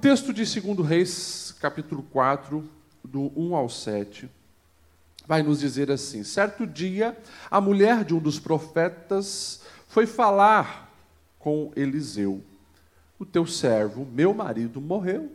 [0.00, 2.64] Texto de 2 Reis, capítulo 4,
[3.02, 4.30] do 1 ao 7,
[5.26, 7.18] vai nos dizer assim: certo dia,
[7.50, 10.94] a mulher de um dos profetas foi falar
[11.36, 12.40] com Eliseu:
[13.18, 15.32] O teu servo, meu marido, morreu.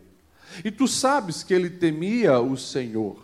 [0.64, 3.22] E tu sabes que ele temia o Senhor.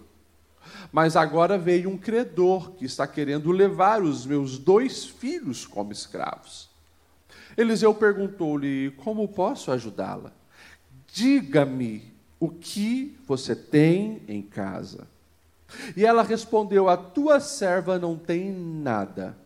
[0.91, 6.69] Mas agora veio um credor que está querendo levar os meus dois filhos como escravos.
[7.55, 10.37] Eliseu perguntou-lhe: Como posso ajudá-la?
[11.11, 15.07] Diga-me o que você tem em casa.
[15.95, 19.37] E ela respondeu: A tua serva não tem nada,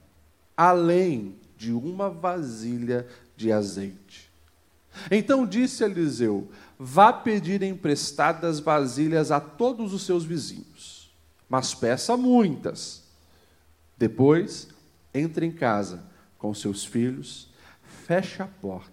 [0.56, 4.32] além de uma vasilha de azeite.
[5.10, 11.12] Então disse Eliseu: Vá pedir emprestadas vasilhas a todos os seus vizinhos,
[11.50, 13.04] mas peça muitas.
[13.98, 14.68] Depois,
[15.14, 16.04] entre em casa
[16.38, 17.50] com seus filhos,
[18.06, 18.93] feche a porta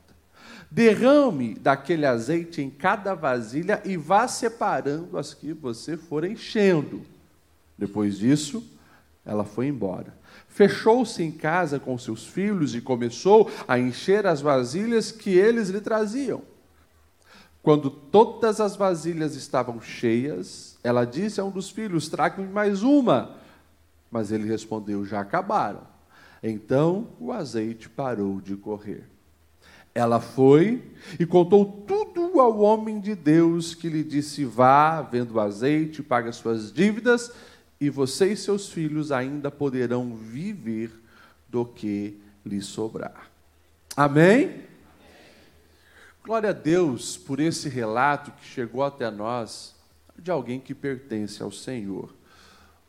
[0.71, 7.03] Derrame daquele azeite em cada vasilha e vá separando as que você for enchendo.
[7.77, 8.63] Depois disso,
[9.25, 10.15] ela foi embora.
[10.47, 15.81] Fechou-se em casa com seus filhos e começou a encher as vasilhas que eles lhe
[15.81, 16.43] traziam.
[17.63, 23.37] Quando todas as vasilhas estavam cheias, ela disse a um dos filhos: Traga-me mais uma.
[24.11, 25.83] Mas ele respondeu: Já acabaram.
[26.43, 29.05] Então o azeite parou de correr.
[30.01, 30.83] Ela foi
[31.19, 36.33] e contou tudo ao homem de Deus, que lhe disse: Vá, vendo o azeite, paga
[36.33, 37.31] suas dívidas,
[37.79, 40.91] e você e seus filhos ainda poderão viver
[41.51, 43.31] do que lhe sobrar.
[43.95, 44.63] Amém?
[46.25, 49.75] Glória a Deus por esse relato que chegou até nós
[50.19, 52.15] de alguém que pertence ao Senhor.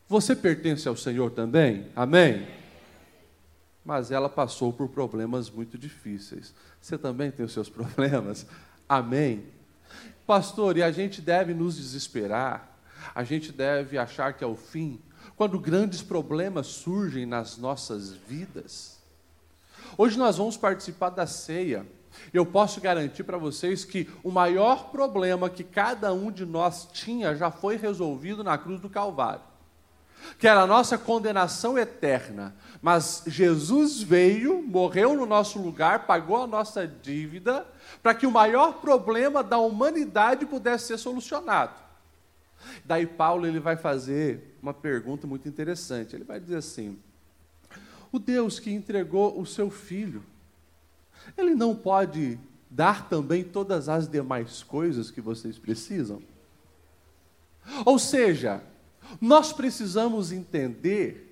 [0.08, 1.88] Você pertence ao Senhor também?
[1.94, 2.48] Amém?
[3.84, 6.54] Mas ela passou por problemas muito difíceis.
[6.80, 8.46] Você também tem os seus problemas?
[8.88, 9.46] Amém?
[10.26, 12.78] Pastor, e a gente deve nos desesperar?
[13.16, 15.00] A gente deve achar que é o fim?
[15.36, 19.00] Quando grandes problemas surgem nas nossas vidas?
[19.98, 21.86] Hoje nós vamos participar da ceia.
[22.34, 27.36] Eu posso garantir para vocês que o maior problema que cada um de nós tinha
[27.36, 29.51] já foi resolvido na cruz do Calvário
[30.38, 32.56] que era a nossa condenação eterna.
[32.82, 37.66] Mas Jesus veio, morreu no nosso lugar, pagou a nossa dívida,
[38.02, 41.74] para que o maior problema da humanidade pudesse ser solucionado.
[42.84, 46.16] Daí Paulo ele vai fazer uma pergunta muito interessante.
[46.16, 46.98] Ele vai dizer assim:
[48.12, 50.24] O Deus que entregou o seu filho,
[51.38, 52.40] ele não pode
[52.70, 56.22] dar também todas as demais coisas que vocês precisam?
[57.86, 58.64] Ou seja,
[59.20, 61.30] nós precisamos entender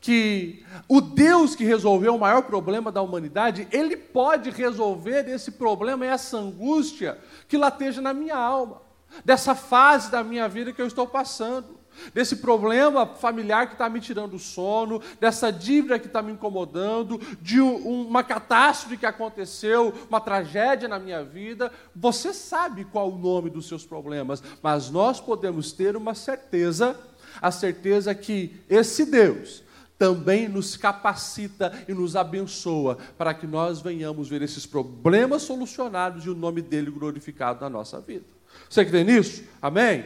[0.00, 6.06] que o Deus que resolveu o maior problema da humanidade, ele pode resolver esse problema,
[6.06, 8.80] essa angústia que lateja na minha alma,
[9.24, 14.00] dessa fase da minha vida que eu estou passando desse problema familiar que está me
[14.00, 20.20] tirando o sono, dessa dívida que está me incomodando, de uma catástrofe que aconteceu, uma
[20.20, 21.70] tragédia na minha vida.
[21.94, 26.98] Você sabe qual o nome dos seus problemas, mas nós podemos ter uma certeza,
[27.40, 29.64] a certeza que esse Deus
[29.98, 36.30] também nos capacita e nos abençoa para que nós venhamos ver esses problemas solucionados e
[36.30, 38.24] o nome dele glorificado na nossa vida.
[38.68, 39.44] Você crê nisso?
[39.60, 40.04] Amém?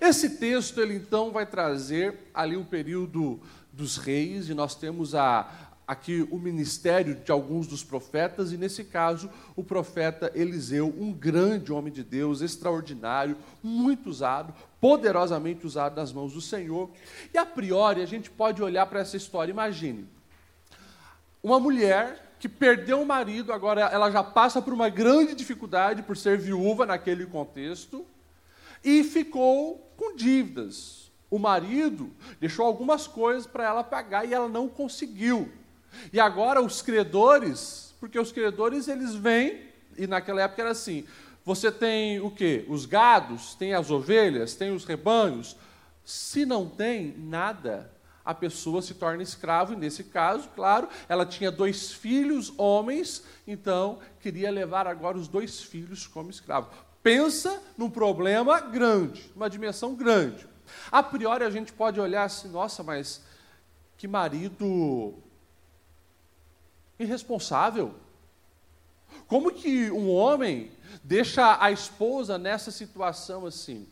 [0.00, 3.38] Esse texto, ele então vai trazer ali o período
[3.70, 8.82] dos reis, e nós temos a, aqui o ministério de alguns dos profetas, e nesse
[8.84, 16.12] caso, o profeta Eliseu, um grande homem de Deus, extraordinário, muito usado, poderosamente usado nas
[16.12, 16.88] mãos do Senhor.
[17.34, 20.08] E a priori, a gente pode olhar para essa história, imagine,
[21.42, 26.16] uma mulher que perdeu o marido, agora ela já passa por uma grande dificuldade por
[26.16, 28.06] ser viúva naquele contexto,
[28.84, 31.10] e ficou com dívidas.
[31.30, 32.10] O marido
[32.40, 35.50] deixou algumas coisas para ela pagar e ela não conseguiu.
[36.12, 41.04] E agora os credores, porque os credores eles vêm, e naquela época era assim:
[41.44, 42.64] você tem o quê?
[42.68, 45.56] Os gados, tem as ovelhas, tem os rebanhos.
[46.04, 47.92] Se não tem nada,
[48.24, 54.00] a pessoa se torna escravo, e nesse caso, claro, ela tinha dois filhos homens, então
[54.20, 56.70] queria levar agora os dois filhos como escravo
[57.02, 60.46] pensa num problema grande, uma dimensão grande.
[60.90, 63.22] A priori a gente pode olhar assim, nossa, mas
[63.96, 65.14] que marido
[66.98, 67.94] irresponsável.
[69.26, 70.70] Como que um homem
[71.02, 73.86] deixa a esposa nessa situação assim?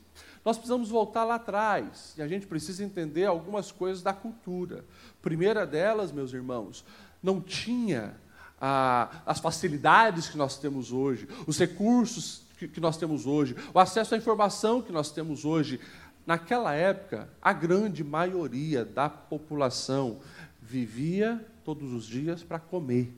[0.44, 4.84] Nós precisamos voltar lá atrás e a gente precisa entender algumas coisas da cultura.
[5.20, 6.84] Primeira delas, meus irmãos,
[7.22, 8.14] não tinha
[8.60, 13.78] ah, as facilidades que nós temos hoje, os recursos que, que nós temos hoje, o
[13.78, 15.80] acesso à informação que nós temos hoje.
[16.26, 20.20] Naquela época, a grande maioria da população
[20.60, 23.10] vivia todos os dias para comer.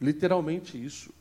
[0.00, 1.12] Literalmente isso.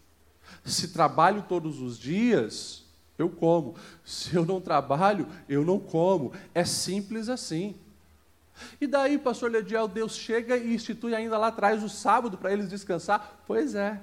[0.64, 2.86] Se trabalho todos os dias,
[3.18, 3.76] eu como.
[4.06, 6.32] Se eu não trabalho, eu não como.
[6.54, 7.76] É simples assim.
[8.80, 12.70] E daí, pastor Lediel, Deus chega e institui ainda lá atrás o sábado para eles
[12.70, 13.42] descansar?
[13.48, 14.00] Pois é.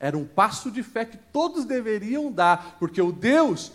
[0.00, 3.70] Era um passo de fé que todos deveriam dar, porque o Deus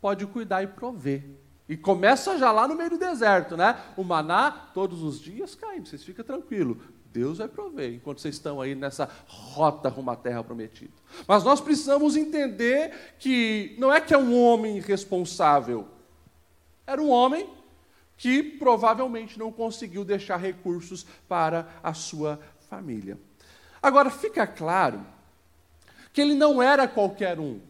[0.00, 1.22] pode cuidar e prover.
[1.68, 3.78] E começa já lá no meio do deserto, né?
[3.94, 6.78] O maná todos os dias caindo, vocês ficam tranquilos.
[7.12, 10.92] Deus vai prover, enquanto vocês estão aí nessa rota rumo à terra prometida.
[11.26, 15.86] Mas nós precisamos entender que não é que é um homem responsável,
[16.86, 17.48] era um homem
[18.16, 23.18] que provavelmente não conseguiu deixar recursos para a sua família.
[23.82, 25.04] Agora, fica claro
[26.12, 27.60] que ele não era qualquer um.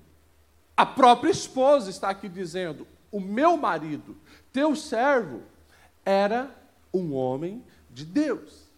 [0.76, 4.16] A própria esposa está aqui dizendo: o meu marido,
[4.52, 5.42] teu servo,
[6.04, 6.50] era
[6.92, 8.68] um homem de Deus.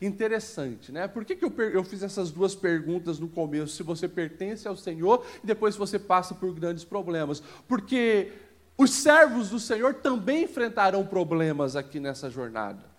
[0.00, 1.08] Interessante, né?
[1.08, 3.74] Por que, que eu, eu fiz essas duas perguntas no começo?
[3.74, 7.42] Se você pertence ao Senhor e depois você passa por grandes problemas.
[7.66, 8.32] Porque
[8.78, 12.89] os servos do Senhor também enfrentarão problemas aqui nessa jornada.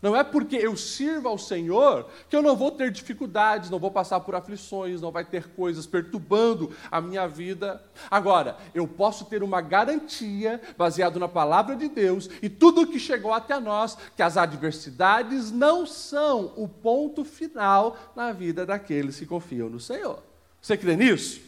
[0.00, 3.90] Não é porque eu sirvo ao Senhor que eu não vou ter dificuldades, não vou
[3.90, 7.82] passar por aflições, não vai ter coisas perturbando a minha vida.
[8.10, 13.32] Agora, eu posso ter uma garantia baseado na palavra de Deus e tudo que chegou
[13.32, 19.68] até nós, que as adversidades não são o ponto final na vida daqueles que confiam
[19.68, 20.22] no Senhor.
[20.60, 21.40] Você crê nisso?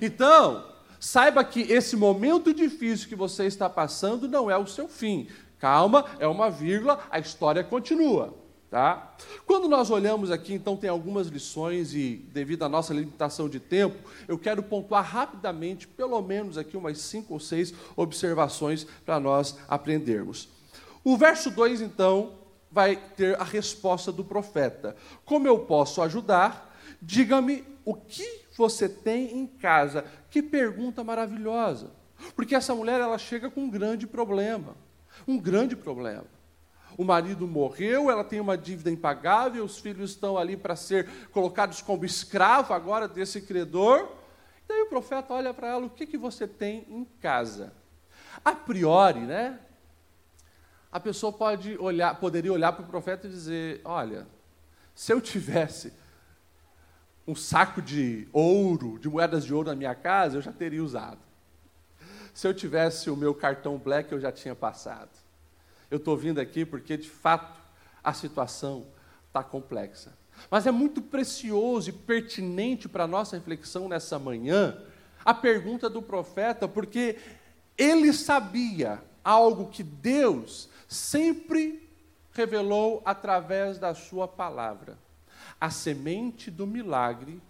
[0.00, 0.64] Então,
[0.98, 5.28] saiba que esse momento difícil que você está passando não é o seu fim.
[5.60, 8.34] Calma, é uma vírgula, a história continua.
[8.70, 9.16] Tá?
[9.46, 13.98] Quando nós olhamos aqui, então, tem algumas lições, e devido à nossa limitação de tempo,
[14.26, 20.48] eu quero pontuar rapidamente, pelo menos aqui, umas cinco ou seis observações para nós aprendermos.
[21.04, 22.34] O verso 2, então,
[22.70, 26.72] vai ter a resposta do profeta: Como eu posso ajudar?
[27.02, 30.04] Diga-me o que você tem em casa.
[30.30, 31.90] Que pergunta maravilhosa.
[32.36, 34.76] Porque essa mulher ela chega com um grande problema
[35.26, 36.26] um grande problema.
[36.96, 41.80] O marido morreu, ela tem uma dívida impagável, os filhos estão ali para ser colocados
[41.80, 44.08] como escravo agora desse credor.
[44.68, 47.72] Daí o profeta olha para ela: o que, que você tem em casa?
[48.44, 49.58] A priori, né?
[50.92, 54.26] A pessoa pode olhar, poderia olhar para o profeta e dizer: olha,
[54.94, 55.92] se eu tivesse
[57.26, 61.29] um saco de ouro, de moedas de ouro na minha casa, eu já teria usado.
[62.32, 65.10] Se eu tivesse o meu cartão black, eu já tinha passado.
[65.90, 67.60] Eu estou vindo aqui porque, de fato,
[68.02, 68.86] a situação
[69.26, 70.12] está complexa.
[70.50, 74.80] Mas é muito precioso e pertinente para a nossa reflexão nessa manhã
[75.24, 77.18] a pergunta do profeta, porque
[77.76, 81.88] ele sabia algo que Deus sempre
[82.32, 84.98] revelou através da sua palavra.
[85.60, 87.40] A semente do milagre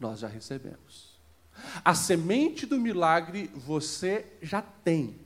[0.00, 1.11] nós já recebemos.
[1.84, 5.22] A semente do milagre você já tem.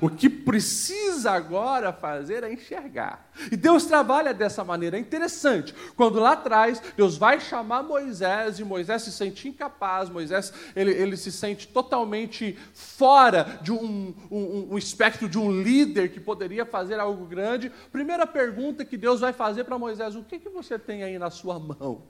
[0.00, 3.30] O que precisa agora fazer é enxergar.
[3.50, 4.96] E Deus trabalha dessa maneira.
[4.96, 5.74] É interessante.
[5.96, 11.16] Quando lá atrás Deus vai chamar Moisés e Moisés se sente incapaz, Moisés ele, ele
[11.16, 16.98] se sente totalmente fora de um, um, um espectro de um líder que poderia fazer
[16.98, 17.72] algo grande.
[17.90, 21.30] Primeira pergunta que Deus vai fazer para Moisés: o que, que você tem aí na
[21.30, 22.02] sua mão?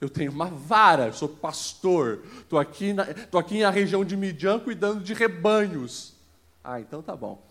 [0.00, 5.02] Eu tenho uma vara, sou pastor, estou aqui, na, aqui na região de Midian cuidando
[5.02, 6.14] de rebanhos.
[6.62, 7.44] Ah, então tá bom.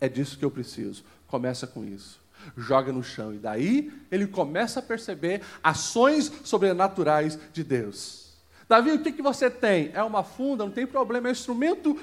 [0.00, 1.04] É disso que eu preciso.
[1.26, 2.20] Começa com isso.
[2.56, 3.34] Joga no chão.
[3.34, 8.32] E daí ele começa a perceber ações sobrenaturais de Deus.
[8.68, 9.90] Davi, o que, que você tem?
[9.92, 12.00] É uma funda, não tem problema, é um instrumento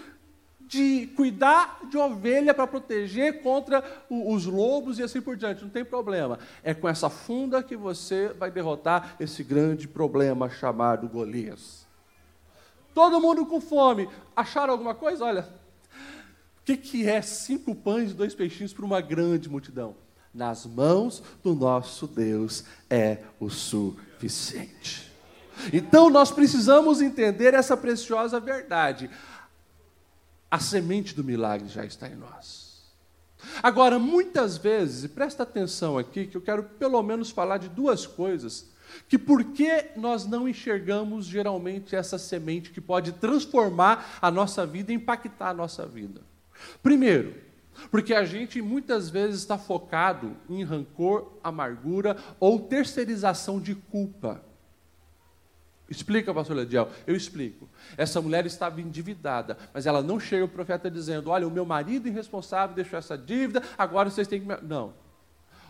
[0.71, 5.83] de cuidar de ovelha para proteger contra os lobos e assim por diante, não tem
[5.83, 6.39] problema.
[6.63, 11.85] É com essa funda que você vai derrotar esse grande problema chamado Golias.
[12.93, 14.07] Todo mundo com fome.
[14.33, 15.25] Acharam alguma coisa?
[15.25, 19.97] Olha, o que, que é cinco pães e dois peixinhos para uma grande multidão?
[20.33, 25.11] Nas mãos do nosso Deus é o suficiente.
[25.73, 29.09] Então nós precisamos entender essa preciosa verdade.
[30.51, 32.71] A semente do milagre já está em nós.
[33.63, 38.05] Agora, muitas vezes, e presta atenção aqui, que eu quero pelo menos falar de duas
[38.05, 38.69] coisas,
[39.07, 44.91] que por que nós não enxergamos geralmente essa semente que pode transformar a nossa vida
[44.91, 46.21] e impactar a nossa vida.
[46.83, 47.33] Primeiro,
[47.89, 54.43] porque a gente muitas vezes está focado em rancor, amargura ou terceirização de culpa.
[55.91, 56.89] Explica, pastor Lediel.
[57.05, 57.67] Eu explico.
[57.97, 62.07] Essa mulher estava endividada, mas ela não chega o profeta dizendo: Olha, o meu marido
[62.07, 64.47] irresponsável deixou essa dívida, agora vocês têm que.
[64.63, 64.93] Não.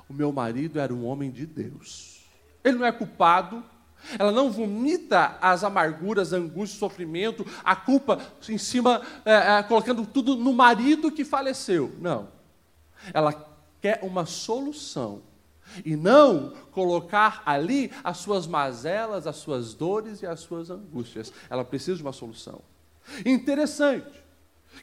[0.07, 2.21] O meu marido era um homem de Deus.
[2.63, 3.63] Ele não é culpado.
[4.17, 10.05] Ela não vomita as amarguras, a angústia, sofrimento, a culpa em cima, é, é, colocando
[10.07, 11.95] tudo no marido que faleceu.
[11.99, 12.29] Não.
[13.13, 13.47] Ela
[13.79, 15.21] quer uma solução
[15.85, 21.31] e não colocar ali as suas mazelas, as suas dores e as suas angústias.
[21.49, 22.61] Ela precisa de uma solução.
[23.25, 24.21] Interessante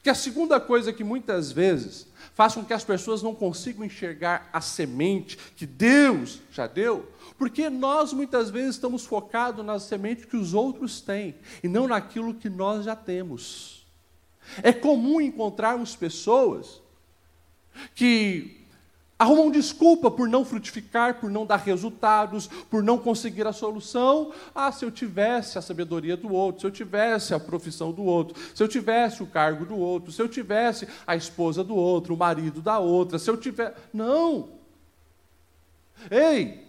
[0.03, 4.49] que a segunda coisa que muitas vezes faz com que as pessoas não consigam enxergar
[4.53, 10.37] a semente que Deus já deu, porque nós muitas vezes estamos focados na semente que
[10.37, 13.87] os outros têm e não naquilo que nós já temos.
[14.63, 16.81] É comum encontrarmos pessoas
[17.95, 18.58] que
[19.19, 24.33] arrumam desculpa por não frutificar, por não dar resultados, por não conseguir a solução.
[24.55, 28.41] Ah, se eu tivesse a sabedoria do outro, se eu tivesse a profissão do outro,
[28.55, 32.19] se eu tivesse o cargo do outro, se eu tivesse a esposa do outro, o
[32.19, 33.75] marido da outra, se eu tiver.
[33.93, 34.51] Não!
[36.11, 36.67] Ei!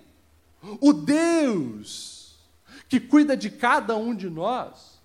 [0.82, 2.20] O Deus
[2.90, 4.99] que cuida de cada um de nós,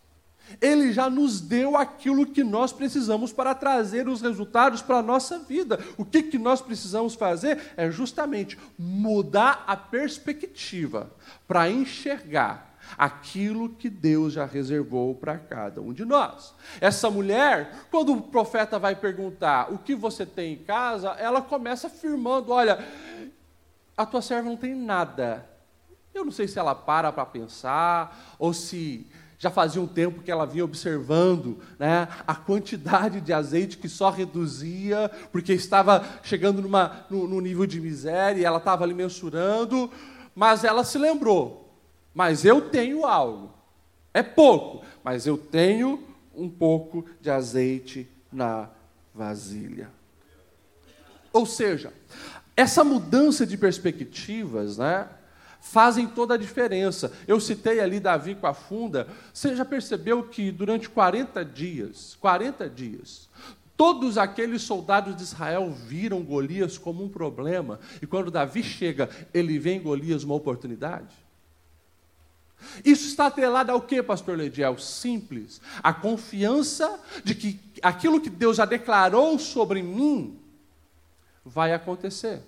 [0.60, 5.38] ele já nos deu aquilo que nós precisamos para trazer os resultados para a nossa
[5.38, 5.78] vida.
[5.96, 11.10] O que, que nós precisamos fazer é justamente mudar a perspectiva
[11.46, 16.54] para enxergar aquilo que Deus já reservou para cada um de nós.
[16.80, 21.86] Essa mulher, quando o profeta vai perguntar o que você tem em casa, ela começa
[21.86, 22.78] afirmando: Olha,
[23.96, 25.48] a tua serva não tem nada.
[26.12, 29.06] Eu não sei se ela para para pensar ou se
[29.44, 34.08] já fazia um tempo que ela vinha observando né, a quantidade de azeite que só
[34.08, 39.90] reduzia, porque estava chegando numa, no, no nível de miséria, e ela estava ali mensurando,
[40.34, 41.76] mas ela se lembrou:
[42.14, 43.52] mas eu tenho algo.
[44.14, 46.02] É pouco, mas eu tenho
[46.34, 48.70] um pouco de azeite na
[49.14, 49.90] vasilha.
[51.30, 51.92] Ou seja,
[52.56, 55.06] essa mudança de perspectivas, né?
[55.64, 57.10] Fazem toda a diferença.
[57.26, 59.08] Eu citei ali Davi com a funda.
[59.32, 63.30] Você já percebeu que durante 40 dias, 40 dias,
[63.74, 69.58] todos aqueles soldados de Israel viram Golias como um problema, e quando Davi chega, ele
[69.58, 71.16] vê em Golias uma oportunidade?
[72.84, 74.78] Isso está atrelado ao que, pastor Lediel?
[74.78, 75.60] Simples.
[75.82, 80.38] A confiança de que aquilo que Deus já declarou sobre mim
[81.44, 82.42] vai acontecer.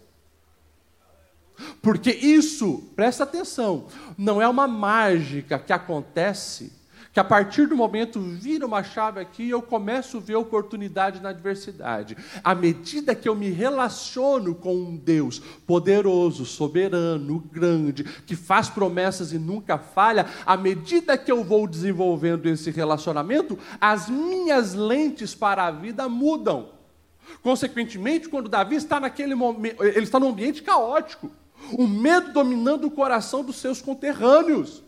[1.81, 3.87] Porque isso, presta atenção,
[4.17, 6.73] não é uma mágica que acontece,
[7.17, 11.19] que a partir do momento vira uma chave aqui e eu começo a ver oportunidade
[11.23, 12.15] na adversidade.
[12.45, 19.33] À medida que eu me relaciono com um Deus poderoso, soberano, grande, que faz promessas
[19.33, 25.65] e nunca falha, à medida que eu vou desenvolvendo esse relacionamento, as minhas lentes para
[25.65, 26.69] a vida mudam.
[27.43, 31.31] Consequentemente, quando Davi está naquele momento, ele está num ambiente caótico
[31.73, 34.83] o medo dominando o coração dos seus conterrâneos.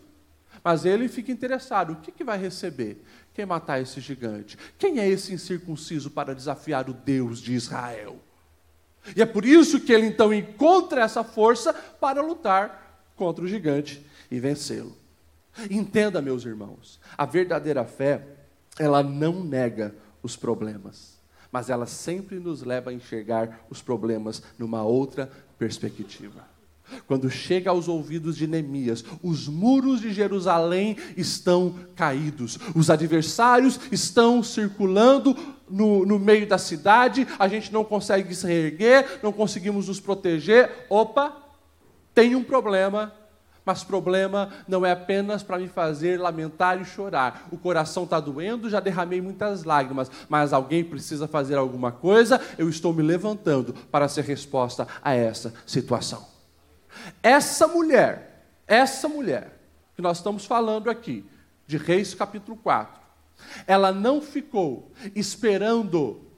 [0.63, 3.03] Mas ele fica interessado: o que, que vai receber?
[3.33, 4.57] Quem matar esse gigante?
[4.77, 8.17] Quem é esse incircunciso para desafiar o Deus de Israel?
[9.15, 14.05] E é por isso que ele então encontra essa força para lutar contra o gigante
[14.29, 14.95] e vencê-lo.
[15.69, 18.25] Entenda, meus irmãos, a verdadeira fé,
[18.77, 21.17] ela não nega os problemas,
[21.51, 26.45] mas ela sempre nos leva a enxergar os problemas numa outra perspectiva.
[27.07, 34.41] Quando chega aos ouvidos de Neemias, os muros de Jerusalém estão caídos, os adversários estão
[34.43, 35.35] circulando
[35.69, 40.87] no, no, meio da cidade, a gente não consegue se reerguer, não conseguimos nos proteger.
[40.89, 41.35] Opa,
[42.13, 43.13] tem um problema,
[43.65, 47.47] mas problema não é apenas para me fazer lamentar e chorar.
[47.51, 52.67] O coração está doendo, já derramei muitas lágrimas, mas alguém precisa fazer alguma coisa, eu
[52.67, 56.38] estou me levantando para ser resposta a essa situação.
[57.21, 59.59] Essa mulher, essa mulher
[59.95, 61.25] que nós estamos falando aqui,
[61.67, 62.99] de Reis capítulo 4,
[63.67, 66.29] ela não ficou esperando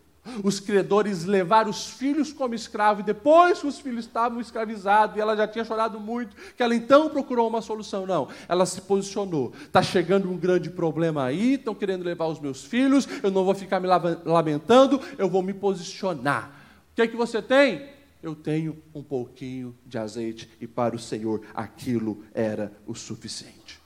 [0.43, 5.19] os credores levar os filhos como escravo, e depois que os filhos estavam escravizados, e
[5.19, 8.05] ela já tinha chorado muito, que ela então procurou uma solução.
[8.05, 9.51] Não, ela se posicionou.
[9.63, 13.55] Está chegando um grande problema aí, estão querendo levar os meus filhos, eu não vou
[13.55, 13.87] ficar me
[14.23, 16.51] lamentando, eu vou me posicionar.
[16.91, 17.89] O que é que você tem?
[18.21, 23.81] Eu tenho um pouquinho de azeite e para o Senhor aquilo era o suficiente.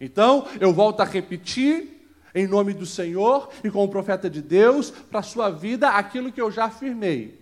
[0.00, 1.98] Então, eu volto a repetir
[2.34, 6.40] em nome do Senhor e como profeta de Deus para a sua vida aquilo que
[6.40, 7.38] eu já afirmei.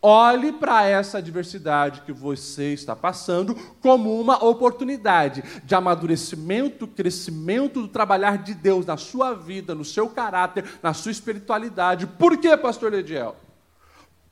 [0.00, 7.88] Olhe para essa adversidade que você está passando como uma oportunidade de amadurecimento, crescimento do
[7.88, 12.06] trabalhar de Deus na sua vida, no seu caráter, na sua espiritualidade.
[12.06, 13.34] Por quê, pastor Lediel?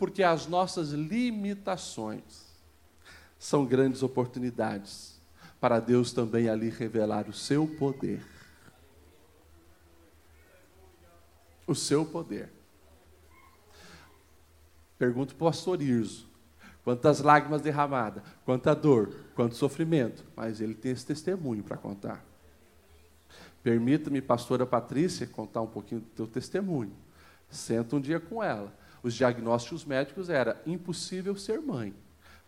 [0.04, 2.44] Porque as nossas limitações
[3.38, 5.18] são grandes oportunidades
[5.58, 8.23] para Deus também ali revelar o seu poder.
[11.66, 12.52] O seu poder.
[14.99, 16.28] Pergunto para o pastor Irso.
[16.84, 20.23] Quantas lágrimas derramadas, quanta dor, quanto sofrimento.
[20.37, 22.23] Mas ele tem esse testemunho para contar.
[23.62, 26.92] Permita-me, pastora Patrícia, contar um pouquinho do teu testemunho.
[27.49, 28.83] Senta um dia com ela.
[29.04, 31.94] Os diagnósticos médicos era impossível ser mãe.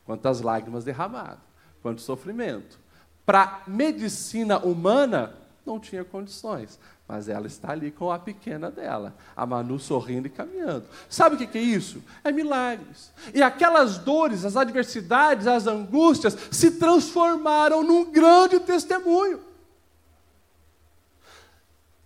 [0.07, 1.39] Quantas lágrimas derramadas,
[1.83, 2.81] quanto sofrimento.
[3.27, 5.35] Para medicina humana,
[5.67, 6.79] não tinha condições.
[7.07, 10.87] Mas ela está ali com a pequena dela, a Manu sorrindo e caminhando.
[11.11, 12.03] Sabe o que é isso?
[12.25, 13.13] É milagres.
[13.35, 19.41] E aquelas dores, as adversidades, as angústias se transformaram num grande testemunho.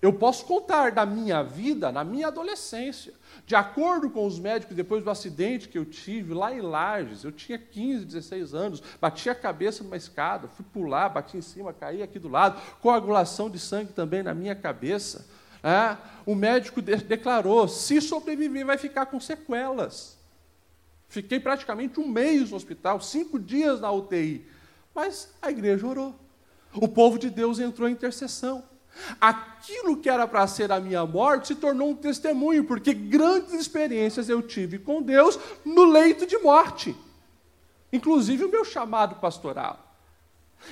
[0.02, 3.12] Eu posso contar da minha vida, na minha adolescência.
[3.44, 7.30] De acordo com os médicos, depois do acidente que eu tive lá em Lages, eu
[7.30, 12.02] tinha 15, 16 anos, bati a cabeça numa escada, fui pular, bati em cima, caí
[12.02, 15.26] aqui do lado, coagulação de sangue também na minha cabeça.
[15.62, 20.18] É, o médico de declarou: se sobreviver, vai ficar com sequelas.
[21.08, 24.46] Fiquei praticamente um mês no hospital, cinco dias na UTI.
[24.94, 26.14] Mas a igreja orou.
[26.72, 28.62] O povo de Deus entrou em intercessão.
[29.20, 34.28] Aquilo que era para ser a minha morte se tornou um testemunho, porque grandes experiências
[34.28, 36.94] eu tive com Deus no leito de morte,
[37.92, 39.90] inclusive o meu chamado pastoral.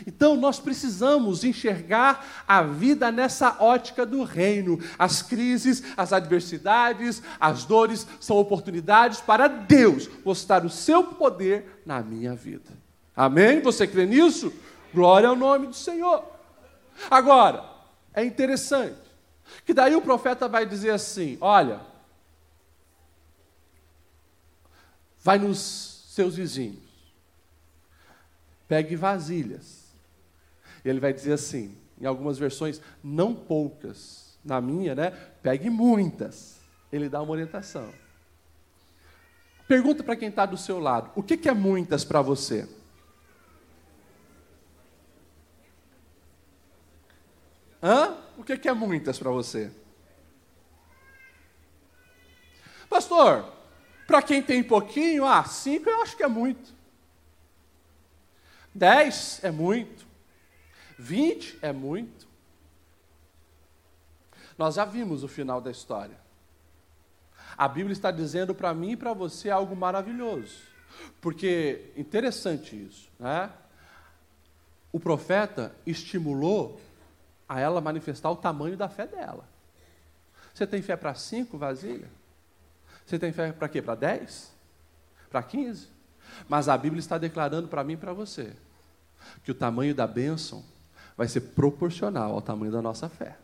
[0.06, 4.78] Então, nós precisamos enxergar a vida nessa ótica do reino.
[4.98, 12.02] As crises, as adversidades, as dores são oportunidades para Deus mostrar o seu poder na
[12.02, 12.70] minha vida.
[13.16, 13.60] Amém?
[13.62, 14.52] Você crê nisso?
[14.94, 16.22] Glória ao nome do Senhor.
[17.10, 17.64] Agora,
[18.18, 18.98] é interessante.
[19.64, 21.80] Que daí o profeta vai dizer assim: olha,
[25.20, 26.82] vai nos seus vizinhos,
[28.66, 29.88] pegue vasilhas.
[30.84, 34.26] E ele vai dizer assim, em algumas versões, não poucas.
[34.44, 35.10] Na minha, né?
[35.42, 36.58] Pegue muitas.
[36.92, 37.92] Ele dá uma orientação.
[39.66, 42.66] Pergunta para quem está do seu lado: o que, que é muitas para você?
[48.52, 48.54] Hã?
[48.54, 49.70] O que é muitas para você?
[52.88, 53.52] Pastor,
[54.06, 56.72] para quem tem pouquinho, ah, cinco eu acho que é muito.
[58.74, 60.06] Dez é muito.
[60.98, 62.26] Vinte é muito.
[64.56, 66.18] Nós já vimos o final da história.
[67.56, 70.62] A Bíblia está dizendo para mim e para você algo maravilhoso.
[71.20, 73.50] Porque, interessante isso, né?
[74.90, 76.80] O profeta estimulou
[77.48, 79.48] a ela manifestar o tamanho da fé dela.
[80.52, 82.10] Você tem fé para cinco vasilhas?
[83.06, 83.80] Você tem fé para quê?
[83.80, 84.52] Para dez?
[85.30, 85.88] Para quinze?
[86.48, 88.54] Mas a Bíblia está declarando para mim e para você
[89.42, 90.64] que o tamanho da bênção
[91.16, 93.36] vai ser proporcional ao tamanho da nossa fé.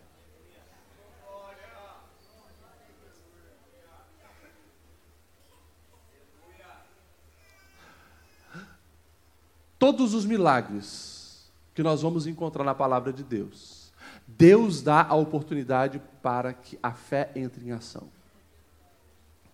[9.78, 13.83] Todos os milagres que nós vamos encontrar na palavra de Deus
[14.26, 18.08] Deus dá a oportunidade para que a fé entre em ação.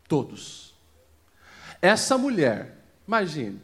[0.09, 0.75] Todos.
[1.83, 3.61] Essa mulher, imagine,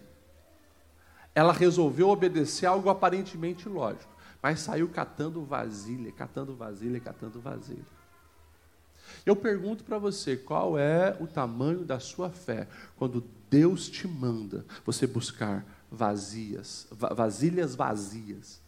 [1.34, 7.84] ela resolveu obedecer algo aparentemente lógico, mas saiu catando vasilha, catando vasilha, catando vasilha.
[9.24, 14.64] Eu pergunto para você, qual é o tamanho da sua fé quando Deus te manda
[14.84, 18.60] você buscar vazias, vasilhas vazias?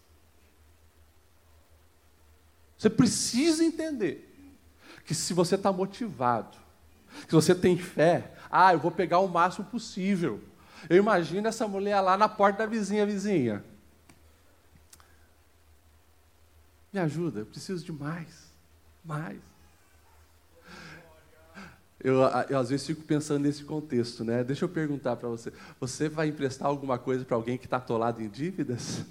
[2.78, 4.24] Você precisa entender
[5.04, 6.56] que se você está motivado,
[7.26, 10.40] que você tem fé, ah, eu vou pegar o máximo possível.
[10.88, 13.64] Eu imagino essa mulher lá na porta da vizinha, vizinha.
[16.92, 18.52] Me ajuda, eu preciso de mais,
[19.04, 19.38] mais.
[22.00, 24.44] Eu, eu, às vezes fico pensando nesse contexto, né?
[24.44, 28.22] Deixa eu perguntar para você: você vai emprestar alguma coisa para alguém que está atolado
[28.22, 29.04] em dívidas?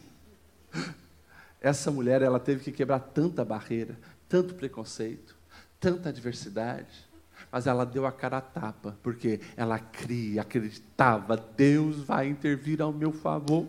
[1.61, 3.97] Essa mulher, ela teve que quebrar tanta barreira,
[4.29, 5.35] tanto preconceito,
[5.79, 7.07] tanta adversidade,
[7.51, 12.91] mas ela deu a cara a tapa, porque ela cria, acreditava, Deus vai intervir ao
[12.91, 13.67] meu favor.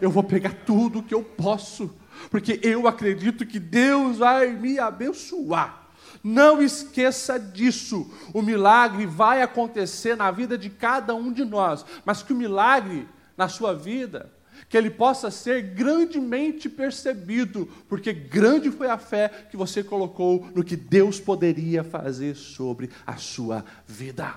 [0.00, 1.94] Eu vou pegar tudo que eu posso,
[2.30, 5.88] porque eu acredito que Deus vai me abençoar.
[6.22, 8.10] Não esqueça disso.
[8.32, 13.08] O milagre vai acontecer na vida de cada um de nós, mas que o milagre
[13.36, 14.32] na sua vida,
[14.68, 20.64] que ele possa ser grandemente percebido, porque grande foi a fé que você colocou no
[20.64, 24.34] que Deus poderia fazer sobre a sua vida.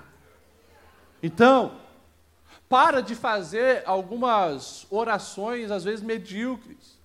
[1.22, 1.72] Então,
[2.68, 6.98] para de fazer algumas orações, às vezes medíocres.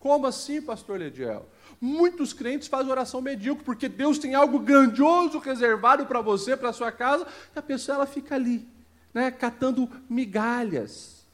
[0.00, 1.46] Como assim, pastor Lediel?
[1.80, 6.90] Muitos crentes fazem oração medíocre, porque Deus tem algo grandioso reservado para você, para sua
[6.90, 8.66] casa, e a pessoa ela fica ali,
[9.12, 11.26] né, catando migalhas.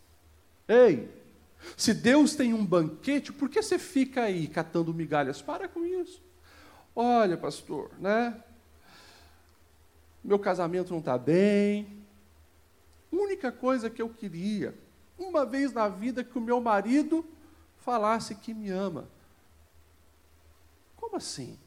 [0.67, 1.09] Ei,
[1.77, 5.43] se Deus tem um banquete, por que você fica aí catando migalhas?
[5.43, 6.23] Para com isso.
[6.95, 8.43] Olha, pastor, né?
[10.23, 12.05] Meu casamento não está bem.
[13.11, 14.75] Única coisa que eu queria,
[15.19, 17.25] uma vez na vida, que o meu marido
[17.79, 19.09] falasse que me ama.
[20.97, 21.59] Como assim?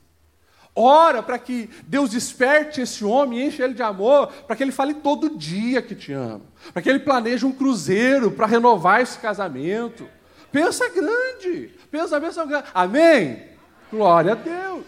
[0.74, 4.94] Ora para que Deus desperte esse homem, enche ele de amor, para que ele fale
[4.94, 10.08] todo dia que te ama, para que ele planeje um cruzeiro para renovar esse casamento.
[10.50, 12.68] Pensa grande, pensa, pensa grande.
[12.74, 13.50] Amém?
[13.92, 14.86] Glória a Deus.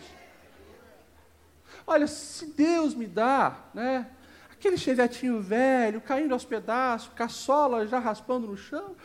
[1.85, 4.07] Olha, se Deus me dá, né,
[4.51, 8.95] aquele chevetinho velho, caindo aos pedaços, caçola já raspando no chão,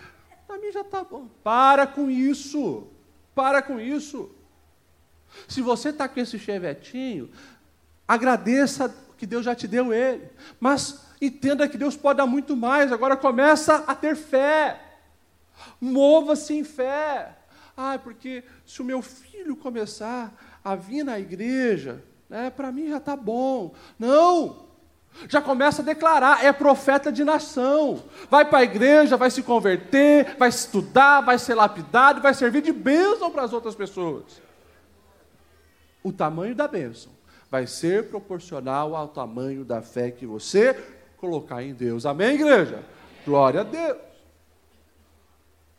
[0.46, 1.26] para mim já está bom.
[1.42, 2.86] Para com isso,
[3.34, 4.30] para com isso.
[5.46, 7.30] Se você está com esse chevetinho,
[8.06, 10.30] agradeça que Deus já te deu ele.
[10.58, 12.92] Mas entenda que Deus pode dar muito mais.
[12.92, 14.80] Agora começa a ter fé.
[15.80, 17.36] Mova-se em fé.
[17.76, 20.32] Ah, porque se o meu filho começar
[20.64, 23.74] a vir na igreja, né, para mim já está bom.
[23.98, 24.68] Não!
[25.28, 28.04] Já começa a declarar, é profeta de nação.
[28.30, 32.72] Vai para a igreja, vai se converter, vai estudar, vai ser lapidado, vai servir de
[32.72, 34.47] bênção para as outras pessoas
[36.02, 37.12] o tamanho da bênção
[37.50, 40.74] vai ser proporcional ao tamanho da fé que você
[41.16, 42.06] colocar em Deus.
[42.06, 42.84] Amém, igreja?
[43.24, 43.98] Glória a Deus.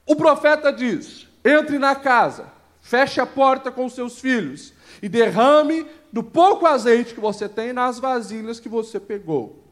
[0.06, 2.52] O profeta diz: entre na casa,
[2.82, 8.00] feche a porta com seus filhos e derrame do pouco azeite que você tem nas
[8.00, 9.64] vasilhas que você pegou.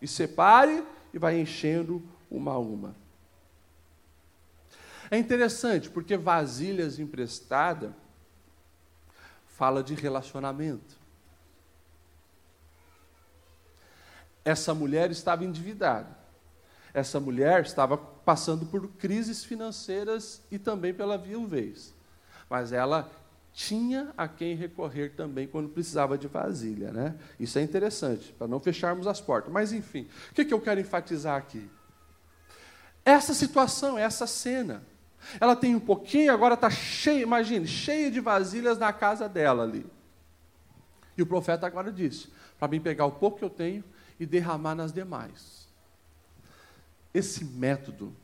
[0.00, 2.96] E separe e vai enchendo uma a uma.
[5.10, 7.90] É interessante porque vasilhas emprestadas
[9.56, 11.00] fala de relacionamento.
[14.44, 16.22] Essa mulher estava endividada.
[16.92, 21.94] Essa mulher estava passando por crises financeiras e também pela viuvez.
[22.50, 23.10] Mas ela
[23.52, 26.90] tinha a quem recorrer também quando precisava de vasilha.
[26.90, 27.14] Né?
[27.38, 29.52] Isso é interessante, para não fecharmos as portas.
[29.52, 31.70] Mas, enfim, o que, que eu quero enfatizar aqui?
[33.04, 34.82] Essa situação, essa cena.
[35.40, 39.86] Ela tem um pouquinho, agora está cheia, imagine, cheia de vasilhas na casa dela ali.
[41.16, 43.84] E o profeta agora disse: para mim pegar o pouco que eu tenho
[44.18, 45.68] e derramar nas demais.
[47.12, 48.14] Esse método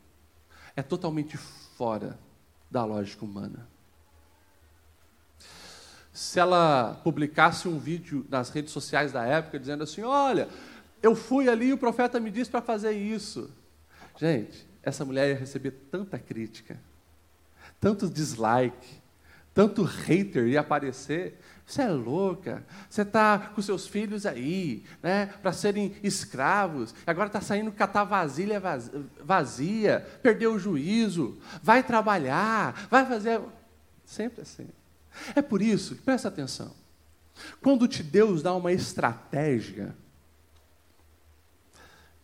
[0.75, 2.19] é totalmente fora
[2.71, 3.69] da lógica humana.
[6.13, 10.49] Se ela publicasse um vídeo nas redes sociais da época dizendo assim: Olha,
[11.03, 13.51] eu fui ali e o profeta me disse para fazer isso.
[14.17, 16.88] Gente, essa mulher ia receber tanta crítica
[17.81, 18.99] tanto dislike,
[19.55, 21.41] tanto hater ia aparecer.
[21.67, 27.43] Você é louca, você está com seus filhos aí, né, para serem escravos, agora está
[27.43, 28.63] saindo catar vasilha
[29.23, 33.39] vazia, perdeu o juízo, vai trabalhar, vai fazer.
[34.07, 34.69] Sempre assim.
[35.35, 36.75] É por isso, presta atenção,
[37.61, 39.95] quando te Deus dá uma estratégia,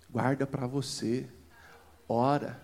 [0.09, 1.29] guarda para você,
[2.09, 2.63] ora.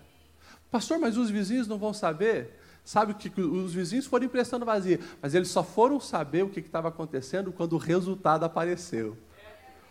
[0.71, 2.60] Pastor, mas os vizinhos não vão saber?
[2.83, 6.59] Sabe o que os vizinhos foram emprestando vazia, mas eles só foram saber o que
[6.59, 9.17] estava acontecendo quando o resultado apareceu.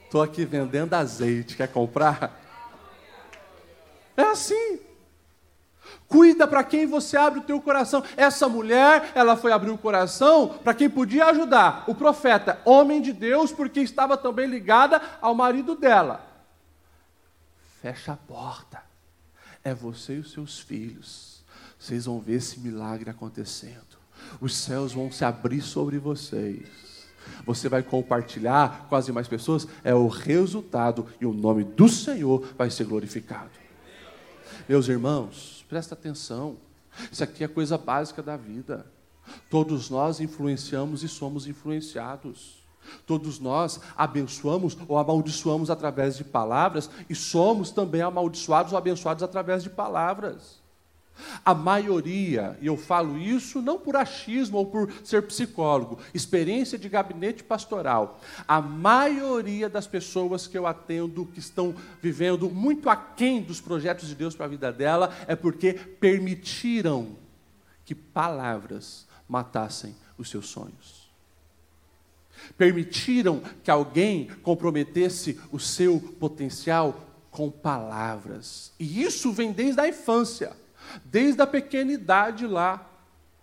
[0.04, 2.38] Estou aqui vendendo azeite, quer comprar?
[4.16, 4.80] É assim.
[6.08, 8.02] Cuida para quem você abre o teu coração.
[8.16, 11.84] Essa mulher, ela foi abrir o coração para quem podia ajudar.
[11.86, 16.26] O profeta, homem de Deus, porque estava também ligada ao marido dela.
[17.80, 18.82] Fecha a porta.
[19.62, 21.39] É você e os seus filhos
[21.80, 23.98] vocês vão ver esse milagre acontecendo.
[24.38, 26.68] Os céus vão se abrir sobre vocês.
[27.46, 32.46] Você vai compartilhar com as demais pessoas, é o resultado e o nome do Senhor
[32.56, 33.50] vai ser glorificado.
[34.68, 36.58] Meus irmãos, presta atenção.
[37.10, 38.84] Isso aqui é coisa básica da vida.
[39.48, 42.60] Todos nós influenciamos e somos influenciados.
[43.06, 49.62] Todos nós abençoamos ou amaldiçoamos através de palavras e somos também amaldiçoados ou abençoados através
[49.62, 50.59] de palavras.
[51.44, 56.88] A maioria, e eu falo isso não por achismo ou por ser psicólogo, experiência de
[56.88, 63.60] gabinete pastoral, a maioria das pessoas que eu atendo que estão vivendo muito aquém dos
[63.60, 67.16] projetos de Deus para a vida dela é porque permitiram
[67.84, 71.10] que palavras matassem os seus sonhos.
[72.56, 78.72] Permitiram que alguém comprometesse o seu potencial com palavras.
[78.78, 80.52] E isso vem desde a infância
[81.04, 82.86] desde a pequena idade lá.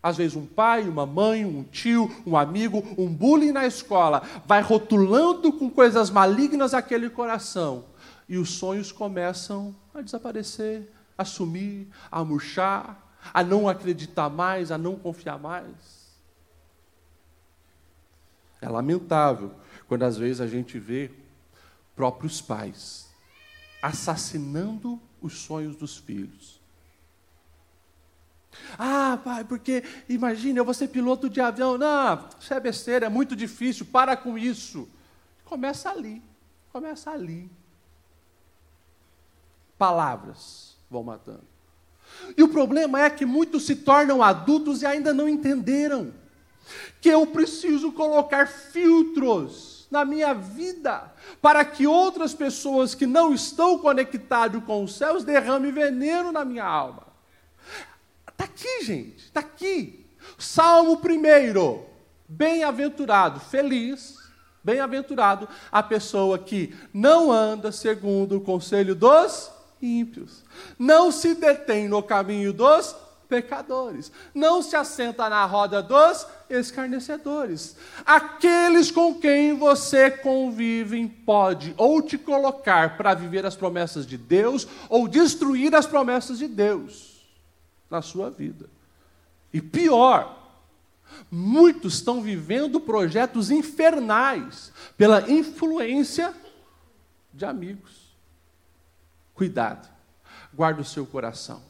[0.02, 4.62] Às vezes, um pai, uma mãe, um tio, um amigo, um bullying na escola, vai
[4.62, 7.86] rotulando com coisas malignas aquele coração.
[8.30, 14.78] E os sonhos começam a desaparecer, a sumir, a murchar, a não acreditar mais, a
[14.78, 16.08] não confiar mais.
[18.62, 19.52] É lamentável
[19.88, 21.12] quando às vezes a gente vê
[21.96, 23.08] próprios pais
[23.82, 26.57] assassinando os sonhos dos filhos.
[29.14, 31.78] Ah, pai, porque imagina, eu vou ser piloto de avião.
[31.78, 34.88] Não, isso é besteira, é muito difícil, para com isso.
[35.46, 36.22] Começa ali,
[36.72, 37.50] começa ali.
[39.78, 41.46] Palavras vão matando.
[42.36, 46.14] E o problema é que muitos se tornam adultos e ainda não entenderam
[47.00, 53.78] que eu preciso colocar filtros na minha vida para que outras pessoas que não estão
[53.80, 57.08] conectadas com os céus derramem veneno na minha alma.
[58.38, 60.06] Está aqui, gente, está aqui.
[60.38, 61.84] Salmo primeiro.
[62.30, 64.18] Bem-aventurado, feliz,
[64.64, 69.50] bem-aventurado a pessoa que não anda segundo o conselho dos
[69.82, 70.44] ímpios,
[70.78, 72.94] não se detém no caminho dos
[73.30, 77.78] pecadores, não se assenta na roda dos escarnecedores.
[78.06, 84.68] Aqueles com quem você convive pode ou te colocar para viver as promessas de Deus
[84.90, 87.17] ou destruir as promessas de Deus
[87.90, 88.70] na sua vida.
[89.54, 90.38] E pior,
[91.32, 96.34] muitos estão vivendo projetos infernais pela influência
[97.34, 98.16] de amigos.
[99.34, 99.88] Cuidado,
[100.54, 101.62] guarda o seu coração.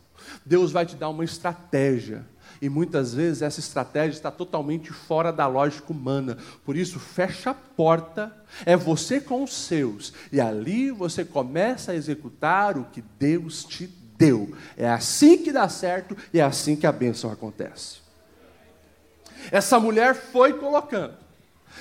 [0.45, 2.25] Deus vai te dar uma estratégia.
[2.62, 6.38] E muitas vezes essa estratégia está totalmente fora da lógica humana.
[6.65, 10.13] Por isso, fecha a porta, é você com os seus.
[10.32, 13.86] E ali você começa a executar o que Deus te
[14.17, 14.56] deu.
[14.75, 17.99] É assim que dá certo e é assim que a bênção acontece.
[19.51, 21.15] Essa mulher foi colocando.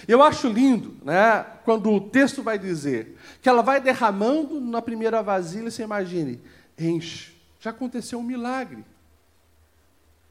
[0.06, 5.22] Eu acho lindo, né, quando o texto vai dizer que ela vai derramando na primeira
[5.22, 6.40] vasilha, você imagine,
[6.78, 7.34] enche.
[7.60, 8.84] Já aconteceu um milagre.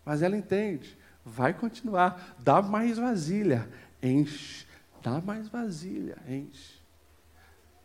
[0.06, 3.68] Mas ela entende, vai continuar, dá mais vasilha,
[4.02, 4.68] enche,
[5.02, 6.76] dá mais vasilha, enche.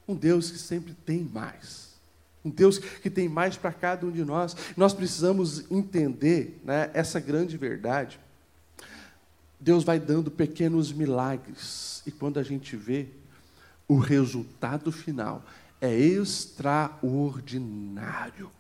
[0.06, 1.98] Um Deus que sempre tem mais.
[2.44, 4.57] Um Deus que tem mais para cada um de nós.
[4.76, 8.18] Nós precisamos entender né, essa grande verdade.
[9.59, 13.09] Deus vai dando pequenos milagres, e quando a gente vê,
[13.87, 15.44] o resultado final
[15.81, 18.50] é extraordinário.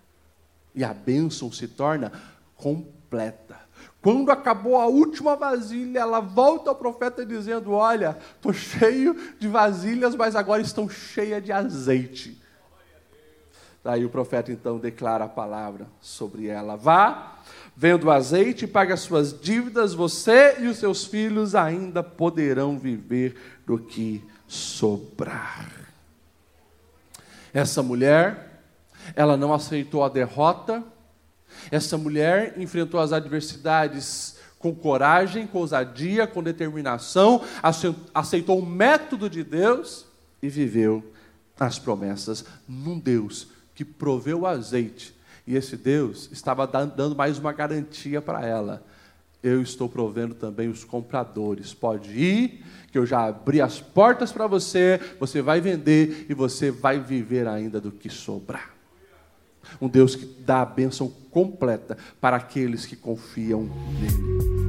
[0.74, 2.12] E a bênção se torna
[2.54, 3.58] completa.
[4.02, 10.14] Quando acabou a última vasilha, ela volta ao profeta dizendo: Olha, estou cheio de vasilhas,
[10.14, 12.39] mas agora estão cheias de azeite.
[13.82, 17.38] Daí o profeta então declara a palavra sobre ela: Vá,
[17.74, 23.36] venda o azeite pague as suas dívidas, você e os seus filhos ainda poderão viver
[23.66, 25.70] do que sobrar.
[27.54, 28.62] Essa mulher,
[29.16, 30.84] ela não aceitou a derrota,
[31.70, 37.42] essa mulher enfrentou as adversidades com coragem, com ousadia, com determinação,
[38.14, 40.06] aceitou o método de Deus
[40.42, 41.02] e viveu
[41.58, 43.48] as promessas num Deus
[43.80, 45.14] que proveu o azeite.
[45.46, 48.84] E esse Deus estava dando mais uma garantia para ela.
[49.42, 51.72] Eu estou provendo também os compradores.
[51.72, 52.62] Pode ir,
[52.92, 57.48] que eu já abri as portas para você, você vai vender e você vai viver
[57.48, 58.74] ainda do que sobrar.
[59.80, 63.62] Um Deus que dá a bênção completa para aqueles que confiam
[63.98, 64.59] nele.